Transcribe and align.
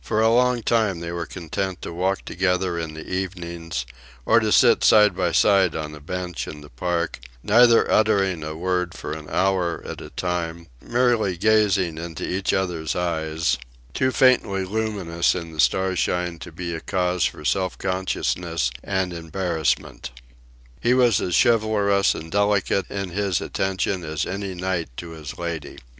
For 0.00 0.20
a 0.20 0.28
long 0.34 0.64
time 0.64 0.98
they 0.98 1.12
were 1.12 1.24
content 1.24 1.82
to 1.82 1.92
walk 1.92 2.24
together 2.24 2.80
in 2.80 2.94
the 2.94 3.08
evenings, 3.08 3.86
or 4.26 4.40
to 4.40 4.50
sit 4.50 4.82
side 4.82 5.14
by 5.16 5.30
side 5.30 5.76
on 5.76 5.94
a 5.94 6.00
bench 6.00 6.48
in 6.48 6.62
the 6.62 6.68
park, 6.68 7.20
neither 7.44 7.88
uttering 7.88 8.42
a 8.42 8.56
word 8.56 8.92
for 8.92 9.12
an 9.12 9.28
hour 9.30 9.80
at 9.86 10.00
a 10.00 10.10
time, 10.10 10.66
merely 10.84 11.36
gazing 11.36 11.96
into 11.96 12.28
each 12.28 12.52
other's 12.52 12.96
eyes, 12.96 13.56
too 13.94 14.10
faintly 14.10 14.64
luminous 14.64 15.36
in 15.36 15.52
the 15.52 15.60
starshine 15.60 16.40
to 16.40 16.50
be 16.50 16.74
a 16.74 16.80
cause 16.80 17.24
for 17.24 17.44
self 17.44 17.78
consciousness 17.78 18.72
and 18.82 19.12
embarrassment. 19.12 20.10
He 20.80 20.92
was 20.92 21.20
as 21.20 21.36
chivalrous 21.40 22.16
and 22.16 22.32
delicate 22.32 22.90
in 22.90 23.10
his 23.10 23.40
attention 23.40 24.02
as 24.02 24.26
any 24.26 24.54
knight 24.54 24.88
to 24.96 25.10
his 25.10 25.38
lady. 25.38 25.78